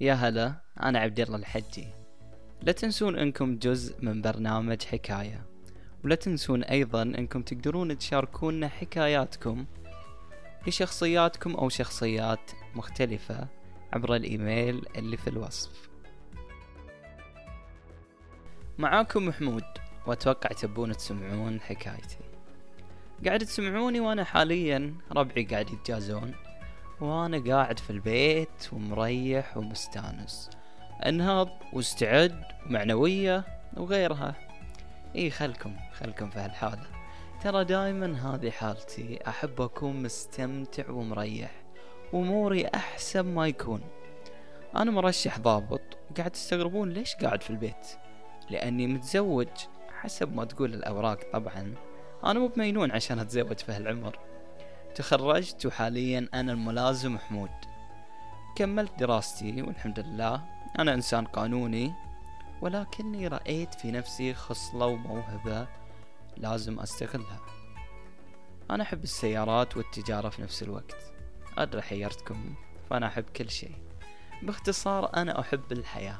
يا 0.00 0.14
هلا 0.14 0.54
أنا 0.82 0.98
عبد 0.98 1.20
الله 1.20 1.36
الحجي. 1.36 1.86
لا 2.62 2.72
تنسون 2.72 3.18
أنكم 3.18 3.58
جزء 3.58 4.04
من 4.04 4.22
برنامج 4.22 4.82
حكاية 4.82 5.46
ولا 6.04 6.14
تنسون 6.14 6.62
أيضا 6.62 7.02
أنكم 7.02 7.42
تقدرون 7.42 7.98
تشاركونا 7.98 8.68
حكاياتكم 8.68 9.66
لشخصياتكم 10.66 11.54
أو 11.54 11.68
شخصيات 11.68 12.50
مختلفة 12.74 13.48
عبر 13.92 14.14
الإيميل 14.14 14.86
اللي 14.96 15.16
في 15.16 15.30
الوصف. 15.30 15.90
معاكم 18.78 19.26
محمود 19.26 19.64
وأتوقع 20.06 20.50
تبون 20.50 20.92
تسمعون 20.92 21.60
حكايتي. 21.60 22.18
قاعد 23.26 23.40
تسمعوني 23.40 24.00
وأنا 24.00 24.24
حاليا 24.24 24.94
ربعي 25.12 25.44
قاعد 25.44 25.70
يتجازون. 25.70 26.34
وأنا 27.00 27.54
قاعد 27.54 27.78
في 27.78 27.90
البيت 27.90 28.72
ومريح 28.72 29.56
ومستانس. 29.56 30.50
انهض 31.06 31.48
واستعد 31.72 32.44
معنوية 32.66 33.44
وغيرها. 33.76 34.34
إي 35.16 35.30
خلكم 35.30 35.76
خلكم 35.92 36.30
في 36.30 36.38
هالحالة. 36.38 36.86
ترى 37.42 37.64
دايما 37.64 38.34
هذه 38.34 38.50
حالتي 38.50 39.18
أحب 39.28 39.60
أكون 39.60 40.02
مستمتع 40.02 40.90
ومريح. 40.90 41.50
أموري 42.14 42.66
أحسن 42.66 43.20
ما 43.20 43.46
يكون. 43.46 43.80
أنا 44.76 44.90
مرشح 44.90 45.38
ضابط 45.38 45.80
قاعد 46.16 46.30
تستغربون 46.30 46.90
ليش 46.90 47.14
قاعد 47.14 47.42
في 47.42 47.50
البيت. 47.50 47.86
لأني 48.50 48.86
متزوج 48.86 49.48
حسب 50.00 50.36
ما 50.36 50.44
تقول 50.44 50.74
الأوراق 50.74 51.18
طبعا. 51.32 51.74
أنا 52.24 52.38
مو 52.38 52.48
بمينون 52.48 52.90
عشان 52.90 53.18
أتزوج 53.18 53.58
في 53.58 53.72
هالعمر. 53.72 54.18
تخرجت 54.94 55.66
وحاليا 55.66 56.28
أنا 56.34 56.52
الملازم 56.52 57.18
حمود. 57.18 57.50
كملت 58.56 58.98
دراستي 58.98 59.62
والحمد 59.62 60.00
لله. 60.00 60.44
أنا 60.78 60.94
إنسان 60.94 61.24
قانوني 61.24 61.94
ولكني 62.60 63.28
رأيت 63.28 63.74
في 63.74 63.90
نفسي 63.90 64.34
خصلة 64.34 64.86
وموهبة 64.86 65.68
لازم 66.36 66.80
أستغلها. 66.80 67.40
أنا 68.70 68.82
أحب 68.82 69.04
السيارات 69.04 69.76
والتجارة 69.76 70.28
في 70.28 70.42
نفس 70.42 70.62
الوقت. 70.62 71.12
أدري 71.58 71.82
حيرتكم 71.82 72.54
فأنا 72.90 73.06
أحب 73.06 73.24
كل 73.24 73.50
شيء. 73.50 73.74
باختصار 74.42 75.16
أنا 75.16 75.40
أحب 75.40 75.72
الحياة. 75.72 76.18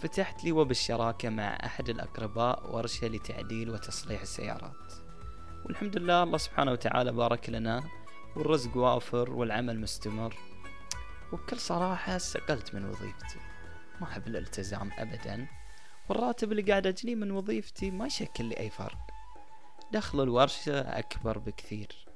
فتحت 0.00 0.44
لي 0.44 0.52
وبالشراكة 0.52 1.28
مع 1.28 1.58
أحد 1.64 1.88
الأقرباء 1.88 2.76
ورشة 2.76 3.06
لتعديل 3.06 3.70
وتصليح 3.70 4.20
السيارات. 4.20 5.09
والحمد 5.64 5.96
لله 5.96 6.22
الله 6.22 6.38
سبحانه 6.38 6.72
وتعالى 6.72 7.12
بارك 7.12 7.50
لنا 7.50 7.82
والرزق 8.36 8.76
وافر 8.76 9.30
والعمل 9.30 9.80
مستمر. 9.80 10.36
وبكل 11.32 11.58
صراحة 11.58 12.16
استقلت 12.16 12.74
من 12.74 12.84
وظيفتي. 12.84 13.38
ما 14.00 14.06
أحب 14.06 14.26
الالتزام 14.26 14.90
أبدا. 14.98 15.46
والراتب 16.08 16.52
اللي 16.52 16.62
قاعد 16.62 16.86
أجنيه 16.86 17.14
من 17.14 17.30
وظيفتي 17.30 17.90
ما 17.90 18.06
يشكل 18.06 18.44
لي 18.44 18.58
أي 18.60 18.70
فرق. 18.70 18.98
دخل 19.92 20.22
الورشة 20.22 20.80
أكبر 20.80 21.38
بكثير. 21.38 22.06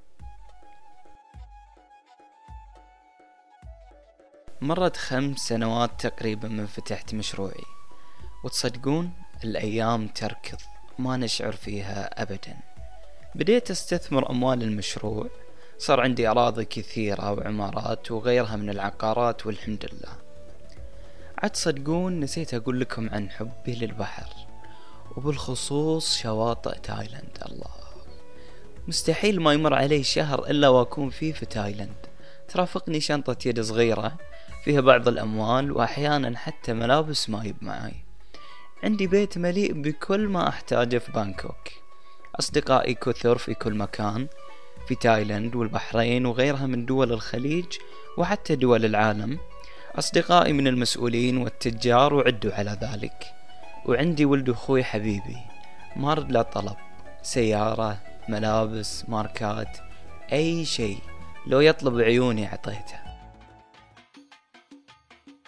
مرت 4.61 4.97
خمس 4.97 5.39
سنوات 5.39 6.07
تقريبا 6.07 6.49
من 6.49 6.67
فتحت 6.67 7.15
مشروعي. 7.15 7.65
وتصدقون 8.45 9.13
الأيام 9.45 10.09
تركض. 10.09 10.59
ما 10.99 11.17
نشعر 11.17 11.53
فيها 11.53 12.23
أبدا. 12.23 12.74
بديت 13.35 13.71
أستثمر 13.71 14.31
أموال 14.31 14.63
المشروع. 14.63 15.31
صار 15.79 16.01
عندي 16.01 16.29
أراضي 16.29 16.65
كثيرة 16.65 17.33
وعمارات 17.33 18.11
وغيرها 18.11 18.57
من 18.57 18.71
العقارات 18.71 19.47
والحمد 19.47 19.87
لله. 19.93 20.13
عاد 21.39 21.57
تصدقون 21.57 22.21
نسيت 22.21 22.55
أقول 22.55 22.81
لكم 22.81 23.11
عن 23.11 23.31
حبي 23.31 23.75
للبحر 23.75 24.29
وبالخصوص 25.17 26.19
شواطئ 26.19 26.79
تايلاند. 26.79 27.39
الله. 27.47 27.75
مستحيل 28.89 29.41
ما 29.41 29.53
يمر 29.53 29.75
علي 29.75 30.03
شهر 30.03 30.51
إلا 30.51 30.69
وأكون 30.69 31.11
فيه 31.11 31.33
في 31.33 31.47
تايلاند. 31.47 32.07
ترافقني 32.49 33.01
شنطة 33.01 33.49
يد 33.49 33.61
صغيرة 33.61 34.17
فيها 34.65 34.81
بعض 34.81 35.09
الأموال 35.09 35.73
وأحيانا 35.73 36.39
حتى 36.39 36.73
ملابس 36.73 37.31
ما 37.31 37.45
أييب 37.45 37.57
معي. 37.61 37.95
عندي 38.83 39.07
بيت 39.07 39.39
مليء 39.39 39.73
بكل 39.73 40.29
ما 40.29 40.49
أحتاجه 40.49 40.99
في 40.99 41.13
بانكوك. 41.13 41.84
أصدقائي 42.39 42.95
كثر 42.95 43.39
في 43.39 43.55
كل 43.55 43.75
مكان 43.75 44.29
في 44.89 44.95
تايلاند 44.95 45.57
والبحرين 45.57 46.27
وغيرها 46.27 46.67
من 46.67 46.87
دول 46.87 47.13
الخليج 47.13 47.65
وحتى 48.19 48.57
دول 48.57 48.85
العالم. 48.85 49.39
أصدقائي 49.95 50.53
من 50.53 50.67
المسؤولين 50.67 51.37
والتجار 51.37 52.15
وعدوا 52.15 52.53
على 52.55 52.79
ذلك. 52.83 53.25
وعندي 53.87 54.25
ولد 54.25 54.51
أخوي 54.51 54.85
حبيبي 54.85 55.37
ما 55.97 56.15
رد 56.15 56.33
له 56.33 56.43
طلب. 56.43 56.77
سيارة 57.23 57.99
ملابس 58.29 59.05
ماركات 59.09 59.79
أي 60.33 60.65
شيء. 60.65 60.99
لو 61.47 61.61
يطلب 61.61 62.01
عيوني 62.01 62.47
أعطيته. 62.47 62.99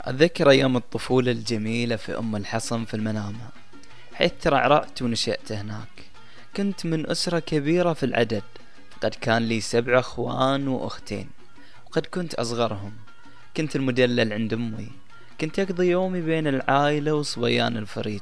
أتذكر 0.00 0.50
أيام 0.50 0.76
الطفولة 0.76 1.32
الجميلة 1.32 1.96
في 1.96 2.18
أم 2.18 2.36
الحصن 2.36 2.84
في 2.84 2.94
المنامة 2.94 3.48
حيث 4.14 4.32
ترعرعت 4.40 5.02
ونشأت 5.02 5.52
هناك. 5.52 6.15
كنت 6.56 6.86
من 6.86 7.10
أسرة 7.10 7.38
كبيرة 7.38 7.92
في 7.92 8.06
العدد. 8.06 8.42
قد 9.02 9.14
كان 9.20 9.42
لي 9.42 9.60
سبع 9.60 9.98
أخوان 9.98 10.68
وأختين 10.68 11.28
وقد 11.86 12.06
كنت 12.06 12.34
أصغرهم. 12.34 12.92
كنت 13.56 13.76
المدلل 13.76 14.32
عند 14.32 14.52
أمي. 14.52 14.88
كنت 15.40 15.58
أقضي 15.58 15.86
يومي 15.86 16.20
بين 16.20 16.46
العائلة 16.46 17.14
وصبيان 17.14 17.76
الفريج. 17.76 18.20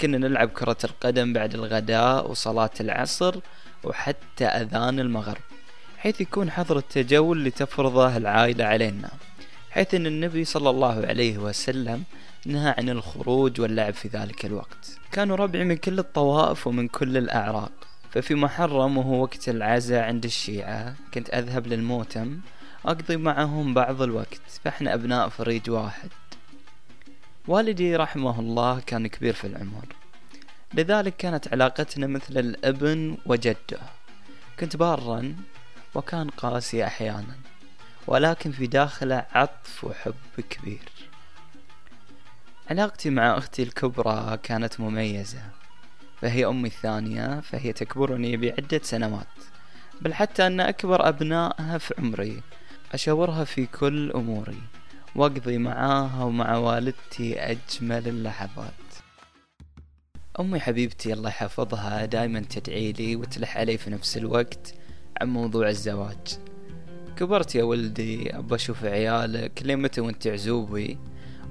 كنا 0.00 0.18
نلعب 0.18 0.48
كرة 0.48 0.76
القدم 0.84 1.32
بعد 1.32 1.54
الغداء 1.54 2.30
وصلاة 2.30 2.70
العصر 2.80 3.36
وحتى 3.84 4.44
أذان 4.44 5.00
المغرب 5.00 5.42
حيث 5.98 6.20
يكون 6.20 6.50
حظر 6.50 6.78
التجول 6.78 7.38
اللي 7.38 7.50
تفرضه 7.50 8.16
العائلة 8.16 8.64
علينا 8.64 9.10
حيث 9.70 9.94
أن 9.94 10.06
النبي 10.06 10.44
صلى 10.44 10.70
الله 10.70 11.06
عليه 11.06 11.38
وسلم 11.38 12.02
نهى 12.46 12.74
عن 12.78 12.88
الخروج 12.88 13.60
واللعب 13.60 13.94
في 13.94 14.08
ذلك 14.08 14.46
الوقت. 14.46 14.98
كانوا 15.12 15.36
ربعي 15.36 15.64
من 15.64 15.76
كل 15.76 15.98
الطوائف 15.98 16.66
ومن 16.66 16.88
كل 16.88 17.16
الأعراق. 17.16 17.72
ففي 18.10 18.34
محرم 18.34 18.98
وهو 18.98 19.22
وقت 19.22 19.48
العزاء 19.48 20.04
عند 20.04 20.24
الشيعة 20.24 20.94
كنت 21.14 21.34
أذهب 21.34 21.66
للموتم 21.66 22.40
أقضي 22.86 23.16
معهم 23.16 23.74
بعض 23.74 24.02
الوقت 24.02 24.60
فإحنا 24.64 24.94
أبناء 24.94 25.28
فريج 25.28 25.70
واحد. 25.70 26.08
والدي 27.48 27.96
رحمه 27.96 28.40
الله 28.40 28.80
كان 28.80 29.06
كبير 29.06 29.34
في 29.34 29.46
العمر. 29.46 29.84
لذلك 30.74 31.16
كانت 31.16 31.48
علاقتنا 31.52 32.06
مثل 32.06 32.38
الابن 32.38 33.16
وجده. 33.26 33.80
كنت 34.60 34.76
بارا 34.76 35.36
وكان 35.94 36.30
قاسي 36.30 36.84
أحيانا 36.84 37.36
ولكن 38.06 38.52
في 38.52 38.66
داخله 38.66 39.26
عطف 39.34 39.84
وحب 39.84 40.14
كبير. 40.50 40.97
علاقتي 42.70 43.10
مع 43.10 43.38
أختي 43.38 43.62
الكبرى 43.62 44.38
كانت 44.42 44.80
مميزة. 44.80 45.42
فهي 46.20 46.46
أمي 46.46 46.68
الثانية 46.68 47.40
فهي 47.40 47.72
تكبرني 47.72 48.36
بعدة 48.36 48.80
سنوات. 48.82 49.26
بل 50.00 50.14
حتى 50.14 50.46
أن 50.46 50.60
أكبر 50.60 51.08
أبنائها 51.08 51.78
في 51.78 51.94
عمري 51.98 52.42
أشاورها 52.92 53.44
في 53.44 53.66
كل 53.66 54.12
أموري. 54.12 54.62
وأقضي 55.16 55.58
معاها 55.58 56.24
ومع 56.24 56.56
والدتي 56.56 57.40
أجمل 57.40 58.08
اللحظات. 58.08 58.72
أمي 60.40 60.60
حبيبتي 60.60 61.12
الله 61.12 61.28
يحفظها 61.28 62.04
دايما 62.04 62.40
تدعي 62.40 62.92
لي 62.92 63.16
وتلح 63.16 63.56
علي 63.56 63.78
في 63.78 63.90
نفس 63.90 64.16
الوقت 64.16 64.74
عن 65.20 65.28
موضوع 65.28 65.68
الزواج. 65.68 66.38
كبرت 67.16 67.54
يا 67.54 67.64
ولدي 67.64 68.36
أبى 68.36 68.54
أشوف 68.54 68.84
عيالك 68.84 69.62
لين 69.62 69.82
متى 69.82 70.00
وأنت 70.00 70.26
عزوبي. 70.26 70.98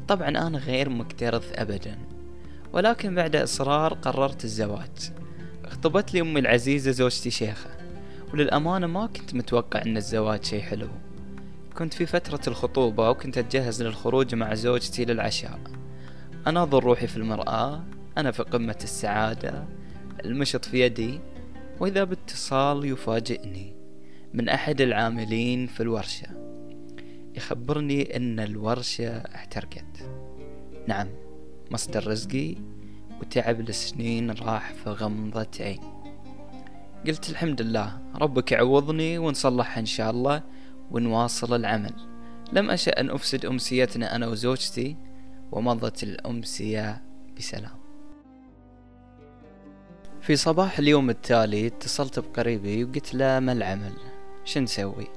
طبعا 0.08 0.30
أنا 0.30 0.58
غير 0.58 0.90
مكترث 0.90 1.52
أبدا 1.56 1.98
ولكن 2.74 3.16
بعد 3.16 3.36
إصرار 3.36 3.94
قررت 3.94 4.46
الزواج. 4.46 5.12
اخطبت 5.66 6.14
لي 6.14 6.22
أمي 6.22 6.40
العزيزة 6.40 6.92
زوجتي 6.92 7.32
شيخة 7.32 7.70
وللأمانة 8.34 8.88
ما 8.88 9.06
كنت 9.06 9.34
متوقع 9.34 9.82
أن 9.82 9.98
الزواج 9.98 10.44
شي 10.44 10.62
حلو. 10.62 10.88
كنت 11.78 11.94
في 11.94 12.06
فترة 12.06 12.42
الخطوبة 12.48 13.10
وكنت 13.10 13.38
أتجهز 13.38 13.84
للخروج 13.84 14.36
مع 14.36 14.54
زوجتي 14.54 15.06
للعشاء. 15.06 15.60
أناظر 16.48 16.84
روحي 16.84 17.08
في 17.08 17.18
المرآة 17.18 17.84
أنا 18.18 18.32
في 18.32 18.44
قمة 18.44 18.80
السعادة 18.84 19.66
المشط 20.26 20.66
في 20.66 20.82
يدي 20.82 21.20
وإذا 21.80 22.04
باتصال 22.04 22.86
يفاجئني 22.86 23.76
من 24.34 24.50
أحد 24.50 24.82
العاملين 24.82 25.68
في 25.68 25.84
الورشة. 25.84 26.47
يخبرني 27.38 28.16
أن 28.16 28.40
الورشة 28.40 29.18
احترقت. 29.18 30.10
نعم 30.88 31.08
مصدر 31.72 32.08
رزقي 32.08 32.56
وتعب 33.22 33.62
لسنين 33.62 34.32
راح 34.32 34.74
في 34.74 34.90
غمضة 34.90 35.48
عين 35.60 35.80
قلت 37.08 37.30
الحمد 37.30 37.62
لله 37.62 38.00
ربك 38.16 38.52
يعوضني 38.52 39.18
ونصلح 39.18 39.78
إن 39.78 39.86
شاء 39.86 40.12
الله 40.12 40.44
ونواصل 40.92 41.56
العمل. 41.56 41.94
لم 42.54 42.70
أشأ 42.70 43.00
أن 43.00 43.10
أفسد 43.10 43.46
أمسيتنا 43.46 44.16
أنا 44.16 44.28
وزوجتي 44.28 44.98
ومضت 45.52 46.04
الأمسية 46.04 47.04
بسلام. 47.38 47.78
في 50.22 50.36
صباح 50.36 50.80
اليوم 50.80 51.10
التالي 51.10 51.68
اتصلت 51.68 52.20
بقريبي 52.20 52.84
وقلت 52.84 53.14
له 53.14 53.40
ما 53.40 53.52
العمل؟ 53.52 53.94
شو 54.46 54.60
نسوي؟ 54.60 55.08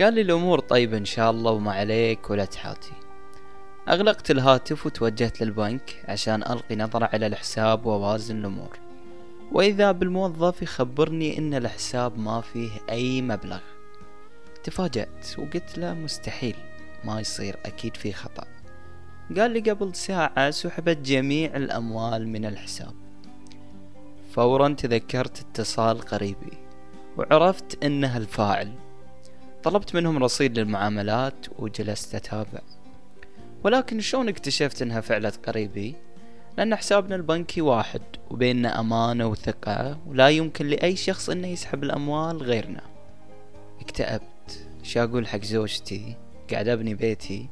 قال 0.00 0.14
لي 0.14 0.20
الأمور 0.20 0.60
طيبة 0.60 0.96
إن 0.96 1.04
شاء 1.04 1.30
الله 1.30 1.52
وما 1.52 1.72
عليك 1.72 2.30
ولا 2.30 2.44
تحاتي 2.44 2.92
أغلقت 3.88 4.30
الهاتف 4.30 4.86
وتوجهت 4.86 5.42
للبنك 5.42 6.04
عشان 6.08 6.42
ألقي 6.42 6.76
نظرة 6.76 7.10
على 7.12 7.26
الحساب 7.26 7.86
وأوازن 7.86 8.38
الأمور. 8.38 8.78
وإذا 9.52 9.92
بالموظف 9.92 10.62
يخبرني 10.62 11.38
إن 11.38 11.54
الحساب 11.54 12.18
ما 12.18 12.40
فيه 12.40 12.70
أي 12.90 13.22
مبلغ. 13.22 13.60
تفاجأت 14.64 15.38
وقلت 15.38 15.78
له 15.78 15.94
مستحيل 15.94 16.56
ما 17.04 17.20
يصير 17.20 17.56
أكيد 17.64 17.96
في 17.96 18.12
خطأ. 18.12 18.44
قال 19.36 19.50
لي 19.50 19.60
قبل 19.70 19.94
ساعة 19.94 20.50
سحبت 20.50 20.96
جميع 20.96 21.56
الأموال 21.56 22.28
من 22.28 22.44
الحساب. 22.44 22.94
فورا 24.34 24.68
تذكرت 24.68 25.40
اتصال 25.40 26.00
قريبي 26.00 26.52
وعرفت 27.16 27.84
إنه 27.84 28.16
الفاعل. 28.16 28.72
طلبت 29.62 29.94
منهم 29.94 30.22
رصيد 30.22 30.58
للمعاملات 30.58 31.46
وجلست 31.58 32.14
أتابع. 32.14 32.60
ولكن 33.64 34.00
شلون 34.00 34.28
اكتشفت 34.28 34.82
إنها 34.82 35.00
فعلة 35.00 35.32
قريبي؟ 35.46 35.94
لأن 36.58 36.76
حسابنا 36.76 37.16
البنكي 37.16 37.60
واحد 37.60 38.02
وبيننا 38.30 38.80
أمانة 38.80 39.26
وثقة 39.26 39.98
ولا 40.06 40.28
يمكن 40.28 40.66
لأي 40.66 40.96
شخص 40.96 41.30
إنه 41.30 41.48
يسحب 41.48 41.84
الأموال 41.84 42.42
غيرنا. 42.42 42.80
اكتئبت. 43.80 44.68
شو 44.82 45.00
أقول 45.00 45.28
حق 45.28 45.44
زوجتي؟ 45.44 46.14
قاعد 46.50 46.68
أبني 46.68 46.94
بيتي. 46.94 47.48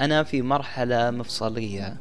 أنا 0.00 0.22
في 0.22 0.42
مرحلة 0.42 1.10
مفصلية. 1.10 1.96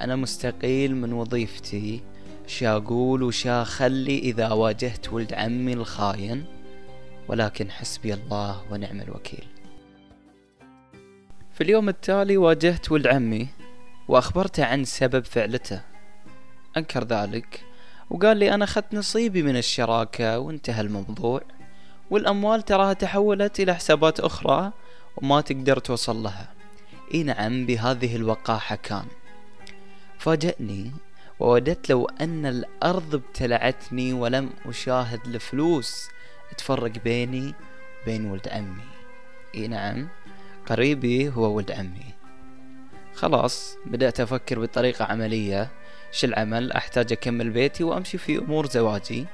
أنا 0.00 0.16
مستقيل 0.16 0.96
من 0.96 1.12
وظيفتي. 1.12 2.00
شا 2.46 2.76
أقول 2.76 3.22
وشا 3.22 3.62
أخلي 3.62 4.18
إذا 4.18 4.52
واجهت 4.52 5.12
ولد 5.12 5.34
عمي 5.34 5.72
الخاين؟ 5.72 6.44
ولكن 7.28 7.70
حسبي 7.70 8.14
الله 8.14 8.62
ونعم 8.70 9.00
الوكيل. 9.00 9.46
في 11.52 11.60
اليوم 11.60 11.88
التالي 11.88 12.36
واجهت 12.36 12.92
ولد 12.92 13.06
عمي 13.06 13.48
وأخبرته 14.08 14.64
عن 14.64 14.84
سبب 14.84 15.24
فعلته. 15.24 15.82
أنكر 16.76 17.04
ذلك 17.04 17.64
وقال 18.10 18.36
لي 18.36 18.54
أنا 18.54 18.64
أخذت 18.64 18.94
نصيبي 18.94 19.42
من 19.42 19.56
الشراكة 19.56 20.38
وانتهى 20.38 20.80
الموضوع 20.80 21.42
والأموال 22.10 22.62
تراها 22.62 22.92
تحولت 22.92 23.60
إلى 23.60 23.74
حسابات 23.74 24.20
أخرى 24.20 24.72
وما 25.16 25.40
تقدر 25.40 25.78
توصل 25.78 26.22
لها. 26.22 26.52
إي 27.14 27.22
نعم 27.22 27.66
بهذه 27.66 28.16
الوقاحة 28.16 28.76
كان. 28.76 29.06
فاجأني 30.18 30.92
ووددت 31.40 31.90
لو 31.90 32.08
أن 32.20 32.46
الأرض 32.46 33.14
ابتلعتني 33.14 34.12
ولم 34.12 34.50
أشاهد 34.66 35.26
الفلوس 35.26 36.08
تفرق 36.58 36.90
بيني 37.04 37.54
وبين 38.02 38.30
ولد 38.30 38.48
عمي. 38.48 38.86
إي 39.54 39.68
نعم 39.68 40.08
قريبي 40.66 41.28
هو 41.28 41.56
ولد 41.56 41.70
عمي. 41.70 42.14
خلاص 43.14 43.76
بدأت 43.86 44.20
أفكر 44.20 44.60
بطريقة 44.60 45.04
عملية. 45.04 45.70
شو 46.12 46.26
العمل؟ 46.26 46.72
أحتاج 46.72 47.12
أكمل 47.12 47.50
بيتي 47.50 47.84
وأمشي 47.84 48.18
في 48.18 48.38
أمور 48.38 48.66
زواجي. 48.66 49.26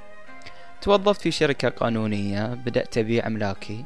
توظفت 0.80 1.20
في 1.20 1.30
شركة 1.30 1.68
قانونية 1.68 2.54
بدأت 2.54 2.98
أبيع 2.98 3.26
أملاكي. 3.26 3.84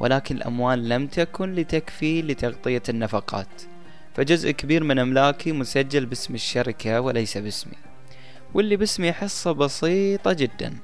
ولكن 0.00 0.36
الأموال 0.36 0.88
لم 0.88 1.06
تكن 1.06 1.54
لتكفي 1.54 2.22
لتغطية 2.22 2.82
النفقات. 2.88 3.62
فجزء 4.14 4.50
كبير 4.50 4.84
من 4.84 4.98
أملاكي 4.98 5.52
مسجل 5.52 6.06
باسم 6.06 6.34
الشركة 6.34 7.00
وليس 7.00 7.38
باسمي. 7.38 7.76
واللي 8.54 8.76
باسمي 8.76 9.12
حصة 9.12 9.52
بسيطة 9.52 10.32
جدا. 10.32 10.74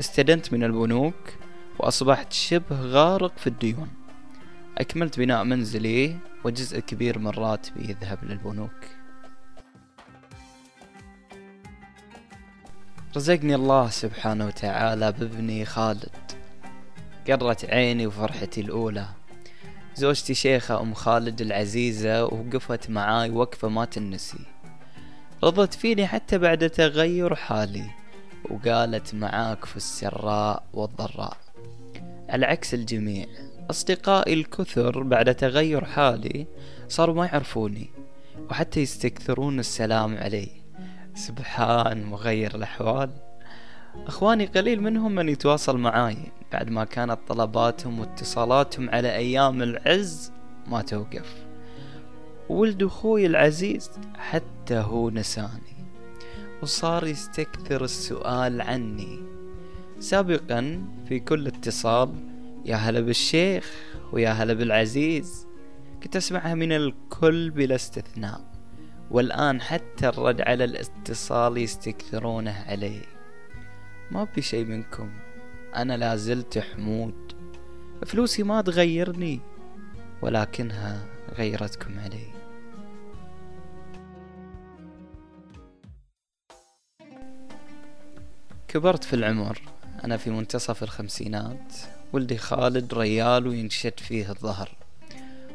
استدنت 0.00 0.52
من 0.52 0.64
البنوك 0.64 1.34
وأصبحت 1.78 2.32
شبه 2.32 2.80
غارق 2.80 3.38
في 3.38 3.46
الديون. 3.46 3.88
أكملت 4.78 5.18
بناء 5.18 5.44
منزلي 5.44 6.16
وجزء 6.44 6.80
كبير 6.80 7.18
من 7.18 7.30
راتبي 7.30 7.90
يذهب 7.90 8.24
للبنوك. 8.24 8.86
رزقني 13.16 13.54
الله 13.54 13.90
سبحانه 13.90 14.46
وتعالى 14.46 15.12
بابني 15.12 15.64
خالد. 15.64 16.16
قرت 17.28 17.64
عيني 17.64 18.06
وفرحتي 18.06 18.60
الأولى. 18.60 19.08
زوجتي 19.94 20.34
شيخة 20.34 20.80
أم 20.80 20.94
خالد 20.94 21.40
العزيزة 21.40 22.24
وقفت 22.24 22.90
معاي 22.90 23.30
وقفة 23.30 23.68
ما 23.68 23.84
تنسي. 23.84 24.46
رضت 25.44 25.74
فيني 25.74 26.06
حتى 26.06 26.38
بعد 26.38 26.70
تغير 26.70 27.34
حالي. 27.34 27.97
وقالت 28.50 29.14
معاك 29.14 29.64
في 29.64 29.76
السراء 29.76 30.64
والضراء. 30.72 31.36
على 32.28 32.46
عكس 32.46 32.74
الجميع. 32.74 33.26
أصدقائي 33.70 34.34
الكثر 34.34 35.02
بعد 35.02 35.34
تغير 35.34 35.84
حالي 35.84 36.46
صاروا 36.88 37.14
ما 37.14 37.26
يعرفوني 37.26 37.90
وحتى 38.50 38.80
يستكثرون 38.80 39.58
السلام 39.58 40.16
علي. 40.16 40.48
سبحان 41.14 42.04
مغير 42.04 42.54
الأحوال. 42.54 43.10
أخواني 44.06 44.46
قليل 44.46 44.82
منهم 44.82 45.14
من 45.14 45.28
يتواصل 45.28 45.78
معاي. 45.78 46.16
بعد 46.52 46.70
ما 46.70 46.84
كانت 46.84 47.18
طلباتهم 47.28 48.00
واتصالاتهم 48.00 48.90
على 48.90 49.16
أيام 49.16 49.62
العز 49.62 50.32
ما 50.66 50.82
توقف. 50.82 51.36
ولد 52.48 52.82
أخوي 52.82 53.26
العزيز 53.26 53.90
حتى 54.18 54.76
هو 54.76 55.10
نساني. 55.10 55.77
وصار 56.62 57.06
يستكثر 57.06 57.84
السؤال 57.84 58.60
عني. 58.60 59.22
سابقا 60.00 60.84
في 61.08 61.20
كل 61.20 61.46
اتصال 61.46 62.14
يا 62.64 62.76
هلا 62.76 63.00
بالشيخ 63.00 63.72
ويا 64.12 64.30
هلا 64.30 64.54
بالعزيز. 64.54 65.46
كنت 66.02 66.16
أسمعها 66.16 66.54
من 66.54 66.72
الكل 66.72 67.50
بلا 67.50 67.74
استثناء. 67.74 68.40
والآن 69.10 69.60
حتى 69.60 70.08
الرد 70.08 70.40
على 70.40 70.64
الاتصال 70.64 71.58
يستكثرونه 71.58 72.64
علي 72.66 73.00
ما 74.10 74.24
بي 74.24 74.42
شي 74.42 74.64
منكم. 74.64 75.10
أنا 75.76 75.96
لازلت 75.96 76.58
حمود. 76.58 77.32
فلوسي 78.06 78.42
ما 78.42 78.60
تغيرني 78.60 79.40
ولكنها 80.22 81.06
غيرتكم 81.38 81.98
علي. 81.98 82.37
كبرت 88.68 89.04
في 89.04 89.14
العمر. 89.14 89.60
أنا 90.04 90.16
في 90.16 90.30
منتصف 90.30 90.82
الخمسينات. 90.82 91.72
ولدي 92.12 92.38
خالد 92.38 92.94
ريال 92.94 93.46
وينشد 93.46 94.00
فيه 94.00 94.30
الظهر. 94.30 94.70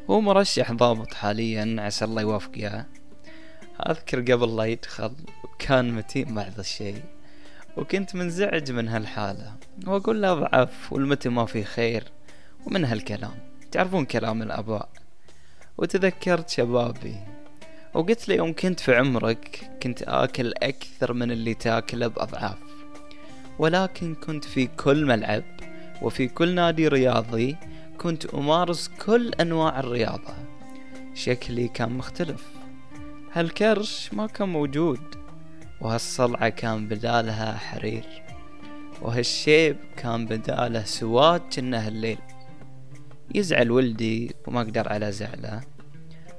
هو 0.09 0.21
مرشح 0.21 0.71
ضابط 0.71 1.13
حاليا 1.13 1.75
عسى 1.79 2.05
الله 2.05 2.21
يوفقه 2.21 2.85
أذكر 3.89 4.21
قبل 4.33 4.55
لا 4.55 4.63
يدخل 4.63 5.11
كان 5.59 5.91
متين 5.91 6.35
بعض 6.35 6.59
الشيء. 6.59 7.03
وكنت 7.77 8.15
منزعج 8.15 8.71
من 8.71 8.87
هالحالة. 8.87 9.53
وأقول 9.87 10.21
له 10.21 10.31
أضعف 10.31 10.93
والمتى 10.93 11.29
ما 11.29 11.45
في 11.45 11.63
خير. 11.63 12.03
ومن 12.65 12.85
هالكلام. 12.85 13.35
تعرفون 13.71 14.05
كلام 14.05 14.41
الآباء. 14.41 14.89
وتذكرت 15.77 16.49
شبابي. 16.49 17.17
وقلت 17.93 18.29
له 18.29 18.35
يوم 18.35 18.53
كنت 18.53 18.79
في 18.79 18.95
عمرك 18.95 19.69
كنت 19.83 20.01
آكل 20.01 20.53
أكثر 20.63 21.13
من 21.13 21.31
اللي 21.31 21.53
تأكله 21.53 22.07
بأضعاف. 22.07 22.72
ولكن 23.59 24.15
كنت 24.15 24.45
في 24.45 24.67
كل 24.67 25.05
ملعب 25.05 25.43
وفي 26.01 26.27
كل 26.27 26.55
نادي 26.55 26.87
رياضي 26.87 27.57
كنت 27.97 28.25
أمارس 28.25 28.87
كل 29.05 29.31
أنواع 29.33 29.79
الرياضة. 29.79 30.33
شكلي 31.13 31.67
كان 31.67 31.91
مختلف. 31.91 32.43
هالكرش 33.33 34.13
ما 34.13 34.27
كان 34.27 34.49
موجود 34.49 34.99
وهالصلعة 35.81 36.49
كان 36.49 36.87
بدالها 36.87 37.57
حرير 37.57 38.05
وهالشيب 39.01 39.77
كان 39.97 40.25
بداله 40.25 40.83
سواد 40.83 41.41
كنه 41.55 41.87
الليل 41.87 42.17
يزعل 43.35 43.71
ولدي 43.71 44.35
وما 44.47 44.61
أقدر 44.61 44.89
على 44.89 45.11
زعله. 45.11 45.61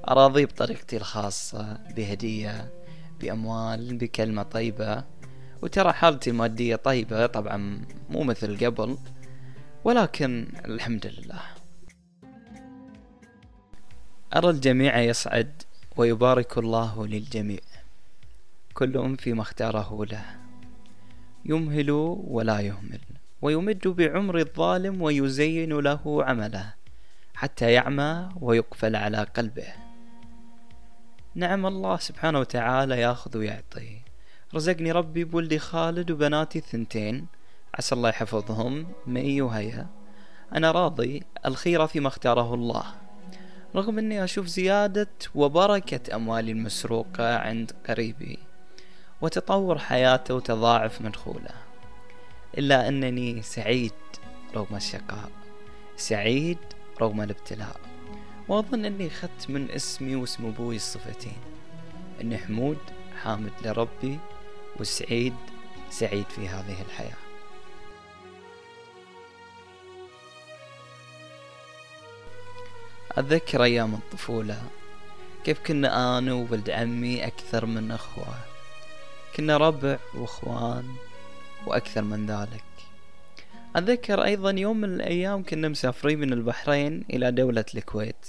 أراضيه 0.08 0.44
بطريقتي 0.44 0.96
الخاصة 0.96 1.78
بهدية 1.96 2.72
بأموال 3.20 3.96
بكلمة 3.96 4.42
طيبة. 4.42 5.04
وترى 5.64 5.92
حالتي 5.92 6.30
المادية 6.30 6.76
طيبة 6.76 7.26
طبعا 7.26 7.80
مو 8.10 8.22
مثل 8.22 8.66
قبل 8.66 8.98
ولكن 9.84 10.48
الحمد 10.64 11.06
لله. 11.06 11.40
أرى 14.36 14.50
الجميع 14.50 15.00
يصعد 15.00 15.62
ويبارك 15.96 16.58
الله 16.58 17.06
للجميع. 17.06 17.60
كل 18.74 19.16
فيما 19.16 19.42
اختاره 19.42 20.04
له. 20.04 20.24
يمهل 21.44 21.90
ولا 22.24 22.60
يهمل 22.60 23.00
ويمد 23.42 23.88
بعمر 23.88 24.38
الظالم 24.38 25.02
ويزين 25.02 25.72
له 25.72 26.24
عمله 26.24 26.74
حتى 27.34 27.72
يعمى 27.72 28.28
ويقفل 28.40 28.96
على 28.96 29.18
قلبه. 29.18 29.68
نعم 31.34 31.66
الله 31.66 31.96
سبحانه 31.96 32.40
وتعالى 32.40 33.00
ياخذ 33.00 33.38
ويعطي. 33.38 34.13
رزقني 34.54 34.92
ربي 34.92 35.24
بولدي 35.24 35.58
خالد 35.58 36.10
وبناتي 36.10 36.58
الثنتين 36.58 37.26
عسى 37.74 37.94
الله 37.94 38.08
يحفظهم. 38.08 38.86
مي 39.06 39.42
وهيا. 39.42 39.86
أنا 40.54 40.70
راضي. 40.70 41.22
الخيرة 41.46 41.86
فيما 41.86 42.08
اختاره 42.08 42.54
الله. 42.54 42.84
رغم 43.76 43.98
أني 43.98 44.24
أشوف 44.24 44.46
زيادة 44.46 45.08
وبركة 45.34 46.16
أموالي 46.16 46.52
المسروقة 46.52 47.38
عند 47.38 47.72
قريبي 47.88 48.38
وتطور 49.20 49.78
حياته 49.78 50.34
وتضاعف 50.34 51.00
مدخوله 51.00 51.54
إلا 52.58 52.88
أنني 52.88 53.42
سعيد 53.42 53.92
رغم 54.56 54.76
الشقاء. 54.76 55.30
سعيد 55.96 56.58
رغم 57.00 57.20
الابتلاء. 57.20 57.80
وأظن 58.48 58.84
أني 58.84 59.06
أخذت 59.06 59.50
من 59.50 59.70
اسمي 59.70 60.16
واسم 60.16 60.46
أبوي 60.46 60.76
الصفتين 60.76 61.38
أني 62.20 62.38
حمود 62.38 62.78
حامد 63.22 63.52
لربي 63.64 64.18
وسعيد 64.80 65.34
سعيد 65.90 66.26
في 66.28 66.48
هذه 66.48 66.82
الحياة. 66.82 67.16
أتذكر 73.12 73.64
أيام 73.64 73.94
الطفولة. 73.94 74.62
كيف 75.44 75.58
كنا 75.66 76.18
أنا 76.18 76.32
وولد 76.32 76.70
عمي 76.70 77.26
أكثر 77.26 77.66
من 77.66 77.90
أخوة. 77.90 78.34
كنا 79.36 79.56
ربع 79.56 79.98
وأخوان 80.14 80.94
وأكثر 81.66 82.02
من 82.02 82.26
ذلك. 82.26 82.64
أتذكر 83.76 84.24
أيضا 84.24 84.50
يوم 84.50 84.76
من 84.80 84.94
الأيام 84.94 85.42
كنا 85.42 85.68
مسافرين 85.68 86.18
من 86.20 86.32
البحرين 86.32 87.04
إلى 87.10 87.32
دولة 87.32 87.64
الكويت. 87.74 88.26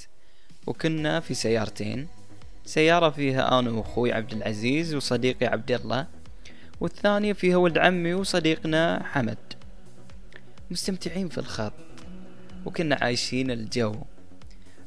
وكنا 0.68 1.20
في 1.20 1.34
سيارتين. 1.34 2.08
سيارة 2.66 3.10
فيها 3.10 3.60
أنا 3.60 3.72
وأخوي 3.72 4.14
عبد 4.14 4.34
العزيز 4.34 4.96
وصديقي 4.96 5.46
عبد 5.46 5.72
الله. 5.72 6.08
والثانية 6.80 7.34
فيها 7.34 7.58
ولد 7.58 7.78
عمي 7.78 8.14
وصديقنا 8.14 9.04
حمد. 9.04 9.38
مستمتعين 10.72 11.30
في 11.30 11.38
الخط 11.38 11.74
وكنا 12.66 12.98
عايشين 13.02 13.52
الجو. 13.52 13.96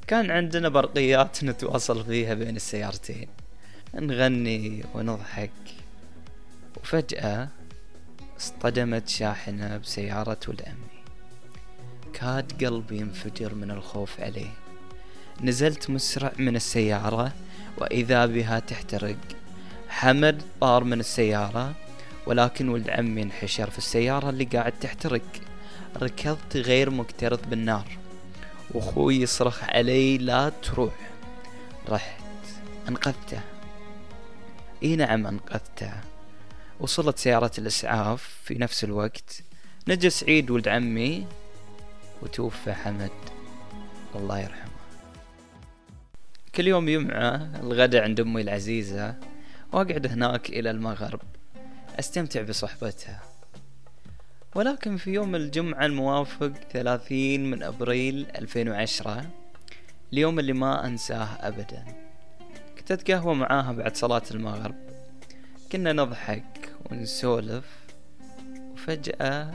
كان 0.07 0.31
عندنا 0.31 0.69
برقيات 0.69 1.45
نتواصل 1.45 2.05
فيها 2.05 2.35
بين 2.35 2.57
السيارتين. 2.57 3.29
نغني 3.95 4.85
ونضحك. 4.95 5.51
وفجأة 6.77 7.49
اصطدمت 8.39 9.09
شاحنة 9.09 9.77
بسيارة 9.77 10.39
ولد 10.49 10.63
عمي. 10.63 10.99
كاد 12.13 12.65
قلبي 12.65 12.97
ينفجر 12.97 13.55
من 13.55 13.71
الخوف 13.71 14.21
عليه. 14.21 14.51
نزلت 15.41 15.91
مسرع 15.91 16.33
من 16.39 16.57
السيارة 16.57 17.33
وإذا 17.79 18.27
بها 18.27 18.59
تحترق 18.59 19.17
حمد 19.89 20.43
طار 20.61 20.85
من 20.85 21.01
السيارة 21.01 21.75
ولكن 22.27 22.69
ولد 22.69 22.91
عمي 22.91 23.23
انحشر 23.23 23.71
في 23.71 23.79
السيارة 23.79 24.31
اللي 24.31 24.45
قاعد 24.45 24.73
تحترق. 24.73 25.23
ركضت 25.97 26.57
غير 26.57 26.91
مكترث 26.91 27.47
بالنار. 27.47 27.87
وأخوي 28.71 29.17
يصرخ 29.17 29.65
علي 29.65 30.19
لا 30.19 30.49
تروح. 30.49 31.11
رحت. 31.89 32.21
أنقذته. 32.89 33.41
إي 34.83 34.97
نعم 34.97 35.27
أنقذته. 35.27 35.93
وصلت 36.81 37.19
سيارة 37.19 37.51
الإسعاف 37.59 38.39
في 38.45 38.55
نفس 38.55 38.85
الوقت. 38.85 39.43
نجى 39.89 40.11
سعيد 40.11 40.51
ولد 40.51 40.69
عمي. 40.69 41.27
وتوفى 42.23 42.73
حمد. 42.73 43.11
الله 44.15 44.39
يرحمه. 44.39 44.69
كل 46.55 46.67
يوم 46.67 46.89
يمعة 46.89 47.51
الغداء 47.63 48.03
عند 48.03 48.21
أمي 48.21 48.43
العزيزة. 48.43 49.15
وأقعد 49.73 50.07
هناك 50.07 50.49
إلى 50.49 50.71
المغرب 50.71 51.21
أستمتع 51.99 52.43
بصحبتها. 52.43 53.23
ولكن 54.55 54.97
في 54.97 55.11
يوم 55.11 55.35
الجمعة 55.35 55.87
الموافق 55.87 56.53
30 56.73 57.51
من 57.51 57.63
أبريل 57.63 58.27
2010 58.37 59.27
اليوم 60.13 60.39
اللي 60.39 60.53
ما 60.53 60.87
أنساه 60.87 61.29
أبدا. 61.41 61.85
كنت 62.79 62.93
أتقهوى 62.93 63.35
معاها 63.35 63.73
بعد 63.73 63.97
صلاة 63.97 64.23
المغرب. 64.31 64.75
كنا 65.73 65.93
نضحك 65.93 66.73
ونسولف 66.91 67.65
وفجأة 68.73 69.55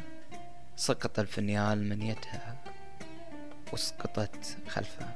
سقط 0.76 1.20
الفنيال 1.20 1.90
من 1.90 2.02
يدها 2.02 2.58
وسقطت 3.74 4.58
خلفه 4.70 5.08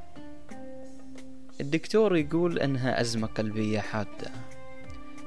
الدكتور 1.62 2.18
يقول 2.18 2.60
إنها 2.60 3.02
أزمة 3.02 3.28
قلبية 3.28 3.80
حادة. 3.80 4.32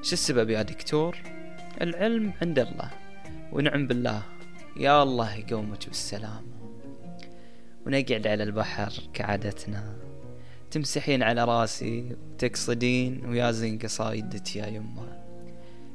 شو 0.03 0.13
السبب 0.13 0.49
يا 0.49 0.61
دكتور؟ 0.61 1.17
العلم 1.81 2.33
عند 2.41 2.59
الله 2.59 2.91
ونعم 3.51 3.87
بالله. 3.87 4.21
يا 4.77 5.03
الله 5.03 5.35
يقومك 5.35 5.87
بالسلامة 5.87 6.41
ونقعد 7.85 8.27
على 8.27 8.43
البحر 8.43 8.93
كعادتنا. 9.13 9.95
تمسحين 10.71 11.23
على 11.23 11.43
راسي 11.43 12.15
وتقصدين 12.33 13.25
ويازين 13.25 13.79
قصايدك 13.79 14.55
يا 14.55 14.67
يمه. 14.67 15.23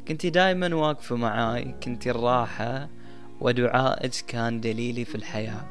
كنتي 0.09 0.31
دايما 0.31 0.75
واقفة 0.75 1.17
معاي 1.17 1.75
كنتي 1.83 2.11
الراحة 2.11 2.89
ودعائك 3.41 4.15
كان 4.29 4.61
دليلي 4.61 5.05
في 5.05 5.15
الحياة. 5.15 5.65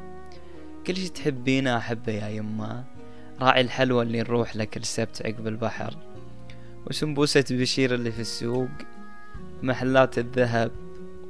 كل 0.86 0.96
شي 0.96 1.08
تحبينه 1.08 1.76
أحبه 1.76 2.12
يا 2.12 2.28
يمه. 2.28 2.84
راعي 3.40 3.60
الحلوى 3.60 4.02
اللي 4.02 4.20
نروح 4.20 4.56
لك 4.56 4.76
السبت 4.76 5.26
عقب 5.26 5.46
البحر 5.46 6.15
وسنبوسة 6.86 7.44
بشير 7.50 7.94
اللي 7.94 8.12
في 8.12 8.20
السوق 8.20 8.68
محلات 9.62 10.18
الذهب 10.18 10.72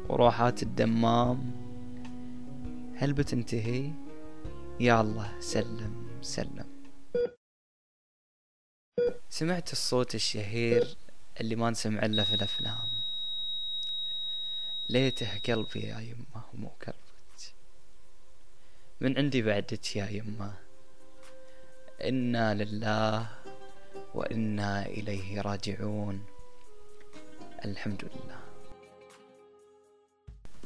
وروحات 0.08 0.62
الدمام. 0.62 1.52
هل 2.96 3.12
بتنتهي؟ 3.12 3.90
يا 4.80 5.00
الله 5.00 5.40
سلم 5.40 6.20
سلم. 6.22 6.66
سمعت 9.28 9.72
الصوت 9.72 10.14
الشهير 10.14 10.96
اللي 11.40 11.56
ما 11.56 11.70
نسمع 11.70 12.04
إلا 12.04 12.24
في 12.24 12.34
الأفلام. 12.34 12.88
ليته 14.88 15.38
قلبي 15.38 15.80
يا 15.80 16.00
يمه 16.00 16.42
ومو 16.54 16.68
كربت 16.68 17.54
من 19.00 19.18
عندي 19.18 19.42
بعدك 19.42 19.96
يا 19.96 20.06
يمه. 20.10 20.54
إنا 22.04 22.54
لله 22.54 23.45
وإنا 24.16 24.86
إليه 24.86 25.40
راجعون. 25.40 26.24
الحمد 27.64 28.04
لله. 28.04 28.40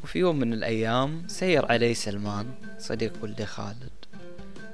وفي 0.02 0.18
يوم 0.18 0.38
من 0.38 0.52
الأيام 0.52 1.28
سير 1.28 1.66
علي 1.66 1.94
سلمان 1.94 2.54
صديق 2.78 3.12
ولدي 3.22 3.46
خالد. 3.46 3.92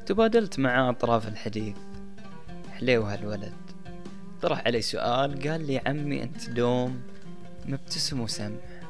تبادلت 0.07 0.59
معاه 0.59 0.91
أطراف 0.91 1.29
الحديث. 1.29 1.77
حليو 2.73 3.03
هالولد. 3.03 3.55
طرح 4.43 4.63
علي 4.67 4.83
سؤال 4.83 5.49
قال 5.49 5.67
لي 5.67 5.79
عمي 5.87 6.23
أنت 6.23 6.51
دوم 6.51 7.03
مبتسم 7.65 8.21
وسمح 8.21 8.81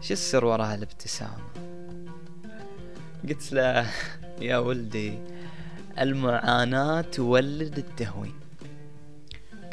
شو 0.00 0.12
السر 0.12 0.44
وراء 0.44 0.74
الابتسام 0.74 1.40
قلت 3.28 3.52
له 3.52 3.90
يا 4.40 4.58
ولدي 4.58 5.18
المعاناة 5.98 7.00
تولد 7.00 7.78
التهوين. 7.78 8.49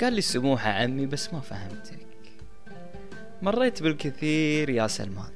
قال 0.01 0.13
لي 0.13 0.21
سموحة 0.21 0.69
عمي 0.69 1.05
بس 1.05 1.33
ما 1.33 1.39
فهمتك. 1.39 2.07
مريت 3.41 3.83
بالكثير 3.83 4.69
يا 4.69 4.87
سلمان. 4.87 5.31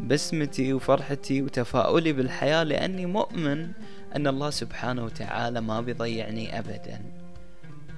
بسمتي 0.00 0.72
وفرحتي 0.72 1.42
وتفاؤلي 1.42 2.12
بالحياة 2.12 2.62
لأني 2.62 3.06
مؤمن 3.06 3.72
أن 4.16 4.26
الله 4.26 4.50
سبحانه 4.50 5.04
وتعالى 5.04 5.60
ما 5.60 5.80
بيضيعني 5.80 6.58
أبدا. 6.58 7.02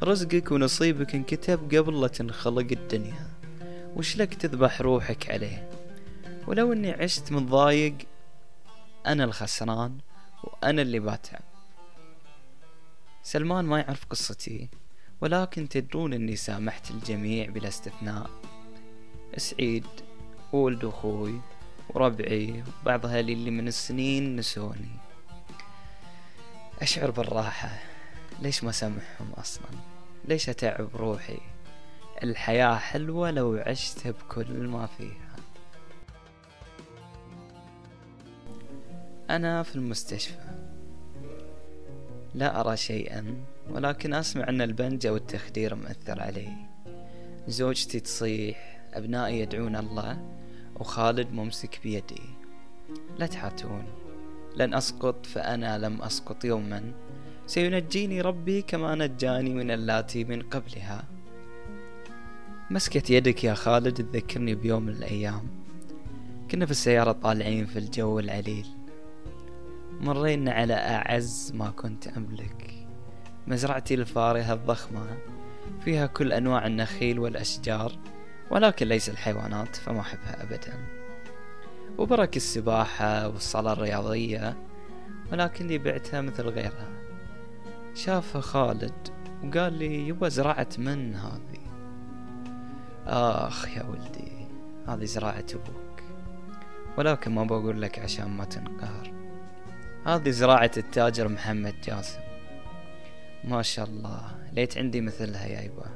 رزقك 0.03 0.53
ونصيبك 0.53 1.15
انكتب 1.15 1.75
قبل 1.75 2.01
لا 2.01 2.09
تنخلق 2.09 2.67
الدنيا. 2.73 3.29
وش 3.97 4.17
لك 4.17 4.35
تذبح 4.35 4.81
روحك 4.81 5.31
عليه؟ 5.31 5.71
ولو 6.47 6.73
إني 6.73 6.93
عشت 6.93 7.33
متضايق 7.33 7.95
أنا 9.07 9.25
الخسران 9.25 9.99
وأنا 10.45 10.83
اللي 10.83 10.99
باتعب 10.99 11.43
سلمان 13.23 13.65
ما 13.65 13.79
يعرف 13.79 14.05
قصتي. 14.05 14.69
ولكن 15.21 15.69
تدرون 15.69 16.13
إني 16.13 16.37
سامحت 16.37 16.91
الجميع 16.91 17.51
بلا 17.51 17.69
استثناء. 17.69 18.31
سعيد 19.37 19.87
وولد 20.53 20.85
أخوي 20.85 21.41
وربعي 21.91 22.65
وبعض 22.83 23.07
أهلي 23.07 23.33
اللي 23.33 23.51
من 23.51 23.69
السنين 23.69 24.37
نسوني. 24.37 24.91
أشعر 26.83 27.11
بالراحة. 27.11 27.79
ليش 28.43 28.65
ما 28.65 28.73
سامحهم 28.73 29.33
أصلا؟ 29.37 29.71
ليش 30.25 30.49
أتعب 30.49 30.89
روحي؟ 30.97 31.39
الحياة 32.23 32.75
حلوة 32.75 33.31
لو 33.31 33.63
عشتها 33.67 34.11
بكل 34.13 34.67
ما 34.67 34.87
فيها. 34.87 35.37
أنا 39.31 39.63
في 39.63 39.77
المستشفى. 39.77 40.55
لا 42.35 42.61
أرى 42.61 42.77
شيئا. 42.77 43.45
ولكن 43.71 44.15
أسمع 44.15 44.49
أن 44.49 44.61
البنج 44.61 45.07
أو 45.07 45.17
التخدير 45.17 45.75
مأثر 45.75 46.21
علي. 46.23 46.49
زوجتي 47.49 48.01
تصيح 48.01 48.81
أبنائي 48.95 49.41
يدعون 49.41 49.77
الله 49.77 50.19
وخالد 50.77 51.33
ممسك 51.33 51.81
بيدي. 51.83 52.23
لا 53.19 53.27
تحاتون. 53.27 53.85
لن 54.57 54.75
أسقط 54.75 55.27
فأنا 55.27 55.79
لم 55.79 56.03
أسقط 56.03 56.45
يوما. 56.45 56.93
سينجيني 57.47 58.21
ربي 58.21 58.63
كما 58.63 58.95
نجاني 58.95 59.51
من 59.51 59.71
اللاتي 59.71 60.25
من 60.25 60.43
قبلها. 60.43 61.05
مسكة 62.71 63.13
يدك 63.13 63.45
يا 63.45 63.55
خالد 63.55 63.95
تذكرني 63.95 64.55
بيوم 64.55 64.83
من 64.83 64.93
الأيام. 64.93 65.49
كنا 66.51 66.65
في 66.65 66.71
السيارة 66.71 67.13
طالعين 67.13 67.67
في 67.67 67.79
الجو 67.79 68.19
العليل. 68.19 68.67
مرينا 70.01 70.53
على 70.53 70.75
أعز 70.75 71.53
ما 71.55 71.71
كنت 71.71 72.09
أملك. 72.09 72.74
مزرعتي 73.47 73.95
الفارهة 73.95 74.53
الضخمة. 74.53 75.19
فيها 75.85 76.07
كل 76.07 76.33
أنواع 76.33 76.67
النخيل 76.67 77.19
والأشجار 77.19 77.93
ولكن 78.51 78.87
ليس 78.87 79.09
الحيوانات 79.09 79.77
فما 79.77 80.01
أحبها 80.01 80.43
أبدا. 80.43 81.05
وبرك 81.99 82.37
السباحة 82.37 83.29
والصلاة 83.29 83.73
الرياضية 83.73 84.57
ولكني 85.33 85.79
بعتها 85.79 86.21
مثل 86.21 86.49
غيرها. 86.49 86.89
شافها 87.95 88.41
خالد 88.41 89.09
وقال 89.45 89.73
لي 89.73 90.09
يبا 90.09 90.29
زراعة 90.29 90.69
من 90.79 91.15
هذه؟ 91.15 91.65
آخ 93.07 93.77
يا 93.77 93.83
ولدي 93.83 94.47
هذه 94.89 95.05
زراعة 95.05 95.47
أبوك 95.55 96.03
ولكن 96.99 97.35
ما 97.35 97.45
بقول 97.45 97.83
لك 97.83 97.99
عشان 97.99 98.31
ما 98.31 98.45
تنقهر. 98.45 99.13
هذه 100.07 100.31
زراعة 100.31 100.71
التاجر 100.77 101.29
محمد 101.29 101.75
جاسم. 101.85 102.24
ما 103.49 103.63
شاء 103.63 103.87
الله. 103.87 104.21
ليت 104.53 104.79
عندي 104.79 105.01
مثلها 105.01 105.47
يا 105.47 105.61
يبا 105.61 105.87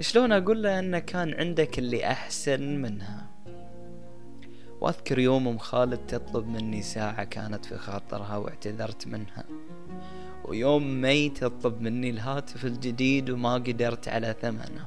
شلون 0.00 0.32
أقول 0.32 0.62
له 0.62 0.78
ان 0.78 0.98
كان 0.98 1.34
عندك 1.34 1.78
اللي 1.78 2.06
أحسن 2.06 2.82
منها؟ 2.82 3.30
وأذكر 4.80 5.18
يوم 5.18 5.48
ام 5.48 5.58
خالد 5.58 5.98
تطلب 6.06 6.46
مني 6.46 6.82
ساعة 6.82 7.24
كانت 7.24 7.64
في 7.64 7.78
خاطرها 7.78 8.36
واعتذرت 8.36 9.06
منها. 9.06 9.44
ويوم 10.44 11.00
مي 11.00 11.28
تطلب 11.28 11.80
مني 11.80 12.10
الهاتف 12.10 12.64
الجديد 12.64 13.30
وما 13.30 13.54
قدرت 13.54 14.08
على 14.08 14.36
ثمنه. 14.42 14.86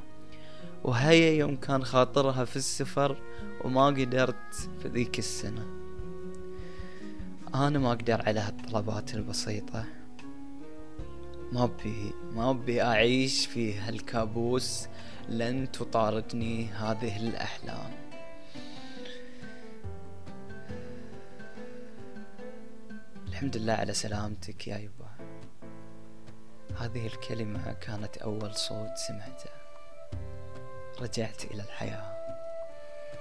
وهيا 0.83 1.31
يوم 1.31 1.55
كان 1.55 1.83
خاطرها 1.83 2.45
في 2.45 2.55
السفر 2.55 3.17
وما 3.63 3.85
قدرت 3.85 4.69
في 4.81 4.87
ذيك 4.87 5.19
السنة. 5.19 5.65
أنا 7.55 7.79
ما 7.79 7.91
أقدر 7.91 8.21
على 8.21 8.39
هالطلبات 8.39 9.15
البسيطة. 9.15 9.96
ما 11.51 11.65
بي 11.65 12.13
ما 12.33 12.53
بي 12.53 12.81
أعيش 12.81 13.45
في 13.45 13.77
هالكابوس 13.77 14.87
لن 15.29 15.71
تطاردني 15.71 16.67
هذه 16.67 17.17
الأحلام. 17.17 17.91
الحمد 23.27 23.57
لله 23.57 23.73
على 23.73 23.93
سلامتك 23.93 24.67
يا 24.67 24.77
يبا. 24.77 25.07
هذه 26.77 27.07
الكلمة 27.07 27.73
كانت 27.73 28.17
أول 28.17 28.55
صوت 28.55 28.97
سمعته. 29.07 29.49
رجعت 31.01 31.45
إلى 31.45 31.63
الحياة. 31.63 32.17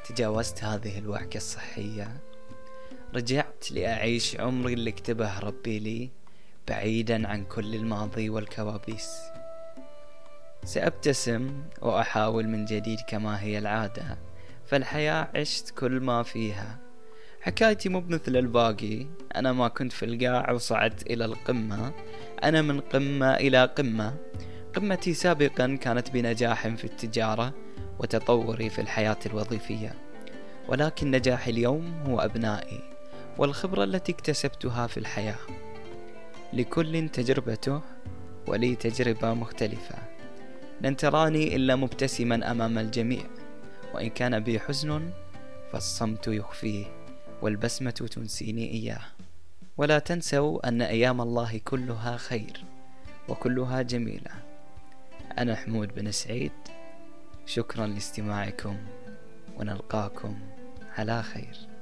تجاوزت 0.08 0.64
هذه 0.64 0.98
الوعكة 0.98 1.36
الصحية. 1.36 2.20
رجعت 3.14 3.70
لأعيش 3.70 4.40
عمري 4.40 4.72
اللي 4.72 4.92
كتبه 4.92 5.38
ربي 5.38 5.78
لي. 5.78 6.10
بعيدا 6.68 7.28
عن 7.28 7.44
كل 7.44 7.74
الماضي 7.74 8.30
والكوابيس. 8.30 9.20
سأبتسم 10.64 11.62
وأحاول 11.82 12.48
من 12.48 12.64
جديد 12.64 12.98
كما 13.08 13.42
هي 13.42 13.58
العادة 13.58 14.18
فالحياة 14.66 15.28
عشت 15.34 15.70
كل 15.70 16.00
ما 16.00 16.22
فيها. 16.22 16.78
حكايتي 17.40 17.88
مو 17.88 18.00
بمثل 18.00 18.36
الباقي 18.36 19.06
أنا 19.36 19.52
ما 19.52 19.68
كنت 19.68 19.92
في 19.92 20.04
القاع 20.04 20.50
وصعدت 20.50 21.10
إلى 21.10 21.24
القمة 21.24 21.92
أنا 22.44 22.62
من 22.62 22.80
قمة 22.80 23.34
إلى 23.34 23.64
قمة. 23.64 24.16
قمتي 24.76 25.14
سابقا 25.14 25.76
كانت 25.76 26.10
بنجاح 26.10 26.68
في 26.68 26.84
التجارة 26.84 27.54
وتطوري 27.98 28.70
في 28.70 28.80
الحياة 28.80 29.18
الوظيفية 29.26 29.94
ولكن 30.68 31.10
نجاحي 31.10 31.50
اليوم 31.50 32.02
هو 32.06 32.20
أبنائي 32.20 32.80
والخبرة 33.38 33.84
التي 33.84 34.12
اكتسبتها 34.12 34.86
في 34.86 34.96
الحياة. 34.96 35.38
لكل 36.56 37.08
تجربته 37.08 37.80
ولي 38.46 38.76
تجربة 38.76 39.34
مختلفة. 39.34 39.94
لن 40.80 40.96
تراني 40.96 41.56
إلا 41.56 41.76
مبتسما 41.76 42.50
أمام 42.50 42.78
الجميع 42.78 43.22
وإن 43.94 44.10
كان 44.10 44.40
بي 44.40 44.60
حزن 44.60 45.10
فالصمت 45.72 46.28
يخفيه 46.28 46.84
والبسمة 47.42 47.90
تنسيني 47.90 48.70
إياه. 48.70 49.00
ولا 49.76 49.98
تنسوا 49.98 50.68
أن 50.68 50.82
أيام 50.82 51.20
الله 51.20 51.60
كلها 51.64 52.16
خير 52.16 52.64
وكلها 53.28 53.82
جميلة. 53.82 54.30
أنا 55.38 55.56
حمود 55.56 55.94
بن 55.94 56.12
سعيد 56.12 56.52
شكرا 57.46 57.86
لاستماعكم 57.86 58.76
ونلقاكم 59.56 60.38
على 60.98 61.22
خير. 61.22 61.75